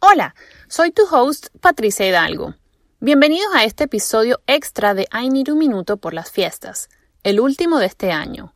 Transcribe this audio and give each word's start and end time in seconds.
Hola, 0.00 0.36
soy 0.68 0.92
tu 0.92 1.02
host 1.10 1.48
Patricia 1.60 2.06
Hidalgo. 2.06 2.54
Bienvenidos 3.00 3.52
a 3.52 3.64
este 3.64 3.84
episodio 3.84 4.38
extra 4.46 4.94
de 4.94 5.08
I 5.12 5.28
Need 5.28 5.48
un 5.48 5.58
Minuto 5.58 5.96
por 5.96 6.14
las 6.14 6.30
fiestas, 6.30 6.88
el 7.24 7.40
último 7.40 7.80
de 7.80 7.86
este 7.86 8.12
año. 8.12 8.54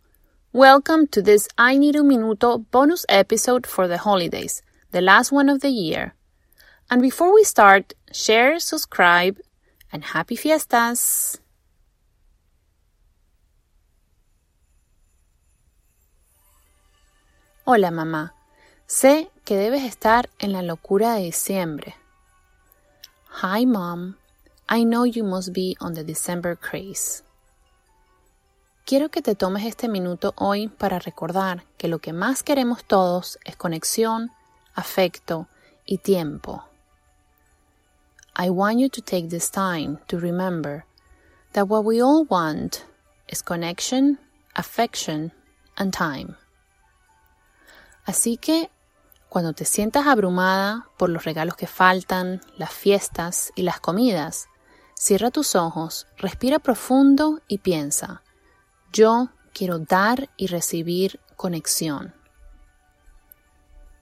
Welcome 0.52 1.08
to 1.08 1.20
this 1.20 1.48
I 1.58 1.80
Need 1.80 1.96
un 1.96 2.06
Minuto 2.06 2.64
bonus 2.70 3.04
episode 3.08 3.66
for 3.66 3.88
the 3.88 3.98
holidays, 3.98 4.62
the 4.92 5.00
last 5.00 5.32
one 5.32 5.50
of 5.50 5.62
the 5.62 5.70
year. 5.70 6.14
And 6.88 7.02
before 7.02 7.34
we 7.34 7.42
start, 7.42 7.94
share, 8.12 8.60
subscribe, 8.60 9.36
and 9.90 10.04
happy 10.14 10.36
fiestas! 10.36 11.40
Hola 17.64 17.90
mamá. 17.90 18.32
Sé 18.94 19.30
que 19.46 19.56
debes 19.56 19.84
estar 19.84 20.28
en 20.38 20.52
la 20.52 20.60
locura 20.60 21.14
de 21.14 21.22
diciembre. 21.22 21.96
Hi 23.42 23.64
mom. 23.64 24.16
I 24.68 24.84
know 24.84 25.06
you 25.06 25.24
must 25.24 25.54
be 25.54 25.74
on 25.80 25.94
the 25.94 26.04
December 26.04 26.54
craze. 26.54 27.22
Quiero 28.84 29.08
que 29.08 29.22
te 29.22 29.34
tomes 29.34 29.64
este 29.64 29.88
minuto 29.88 30.34
hoy 30.36 30.68
para 30.68 30.98
recordar 30.98 31.64
que 31.78 31.88
lo 31.88 32.00
que 32.00 32.12
más 32.12 32.42
queremos 32.42 32.84
todos 32.84 33.38
es 33.46 33.56
conexión, 33.56 34.30
afecto 34.74 35.48
y 35.86 35.96
tiempo. 35.96 36.62
I 38.36 38.50
want 38.50 38.78
you 38.78 38.90
to 38.90 39.00
take 39.00 39.30
this 39.30 39.50
time 39.50 40.00
to 40.08 40.18
remember 40.18 40.84
that 41.54 41.66
what 41.66 41.86
we 41.86 42.02
all 42.02 42.26
want 42.28 42.84
is 43.26 43.42
connection, 43.42 44.18
affection, 44.54 45.32
and 45.78 45.94
time. 45.94 46.36
Así 48.04 48.36
que 48.36 48.68
cuando 49.32 49.54
te 49.54 49.64
sientas 49.64 50.06
abrumada 50.06 50.90
por 50.98 51.08
los 51.08 51.24
regalos 51.24 51.56
que 51.56 51.66
faltan, 51.66 52.42
las 52.58 52.70
fiestas 52.70 53.50
y 53.56 53.62
las 53.62 53.80
comidas, 53.80 54.48
cierra 54.92 55.30
tus 55.30 55.56
ojos, 55.56 56.06
respira 56.18 56.58
profundo 56.58 57.40
y 57.48 57.56
piensa, 57.56 58.22
yo 58.92 59.30
quiero 59.54 59.78
dar 59.78 60.28
y 60.36 60.48
recibir 60.48 61.18
conexión. 61.36 62.12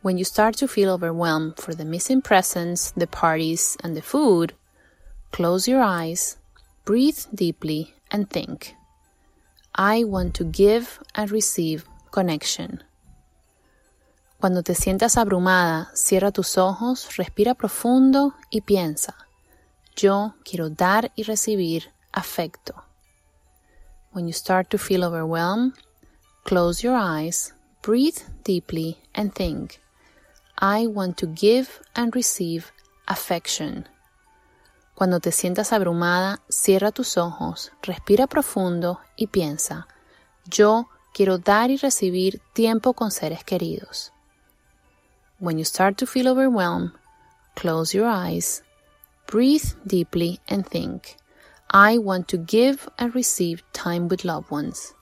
When 0.02 0.18
you 0.18 0.24
start 0.24 0.56
to 0.56 0.66
feel 0.66 0.90
overwhelmed 0.90 1.54
for 1.58 1.76
the 1.76 1.84
missing 1.84 2.22
presents, 2.22 2.92
the 2.96 3.06
parties, 3.06 3.76
and 3.84 3.94
the 3.94 4.02
food, 4.02 4.56
close 5.30 5.70
your 5.70 5.80
eyes, 5.80 6.38
breathe 6.84 7.20
deeply, 7.32 7.94
and 8.10 8.28
think. 8.28 8.74
I 9.76 10.02
want 10.02 10.34
to 10.38 10.44
give 10.44 10.98
and 11.14 11.30
receive 11.30 11.84
connection. 12.10 12.82
Cuando 14.40 14.62
te 14.62 14.74
sientas 14.74 15.18
abrumada, 15.18 15.90
cierra 15.92 16.32
tus 16.32 16.56
ojos, 16.56 17.14
respira 17.18 17.52
profundo 17.52 18.34
y 18.48 18.62
piensa, 18.62 19.14
yo 19.94 20.34
quiero 20.44 20.70
dar 20.70 21.12
y 21.14 21.24
recibir 21.24 21.92
afecto. 22.10 22.86
When 24.14 24.26
you 24.26 24.32
start 24.32 24.70
to 24.70 24.78
feel 24.78 25.04
overwhelmed, 25.04 25.74
close 26.42 26.82
your 26.82 26.96
eyes, 26.96 27.54
breathe 27.82 28.16
deeply 28.42 28.96
and 29.12 29.30
think, 29.34 29.72
I 30.58 30.86
want 30.86 31.18
to 31.18 31.26
give 31.26 31.68
and 31.94 32.14
receive 32.14 32.72
affection. 33.06 33.86
Cuando 34.94 35.20
te 35.20 35.32
sientas 35.32 35.74
abrumada, 35.74 36.40
cierra 36.48 36.92
tus 36.92 37.18
ojos, 37.18 37.72
respira 37.82 38.26
profundo 38.26 39.00
y 39.16 39.26
piensa, 39.26 39.86
yo 40.46 40.88
quiero 41.12 41.36
dar 41.36 41.70
y 41.70 41.76
recibir 41.76 42.40
tiempo 42.54 42.94
con 42.94 43.10
seres 43.10 43.44
queridos. 43.44 44.14
When 45.40 45.56
you 45.56 45.64
start 45.64 45.96
to 45.96 46.06
feel 46.06 46.28
overwhelmed, 46.28 46.92
close 47.56 47.94
your 47.94 48.06
eyes, 48.06 48.62
breathe 49.26 49.72
deeply, 49.86 50.38
and 50.46 50.66
think, 50.66 51.16
I 51.70 51.96
want 51.96 52.28
to 52.28 52.36
give 52.36 52.86
and 52.98 53.14
receive 53.14 53.62
time 53.72 54.08
with 54.08 54.22
loved 54.22 54.50
ones. 54.50 54.92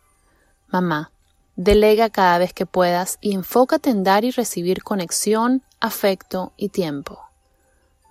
Mamá, 0.73 1.11
delega 1.57 2.09
cada 2.13 2.39
vez 2.39 2.53
que 2.53 2.67
puedas 2.67 3.19
y 3.21 3.35
enfócate 3.35 3.91
en 3.91 4.05
dar 4.05 4.25
y 4.25 4.31
recibir 4.31 4.85
conexión, 4.85 5.63
afecto 5.81 6.53
y 6.57 6.69
tiempo. 6.69 7.19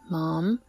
Mom, 0.10 0.60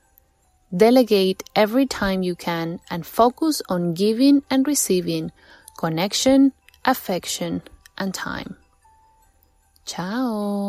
delegate 0.71 1.43
every 1.57 1.87
time 1.87 2.23
you 2.23 2.37
can 2.37 2.79
and 2.89 3.05
focus 3.05 3.63
on 3.69 3.95
giving 3.95 4.45
and 4.49 4.65
receiving 4.69 5.33
connection, 5.77 6.53
affection, 6.85 7.63
and 7.97 8.15
time. 8.15 8.57
Ciao. 9.85 10.68